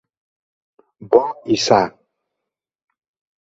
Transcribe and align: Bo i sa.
Bo 1.11 1.19
i 1.57 1.59
sa. 1.65 1.79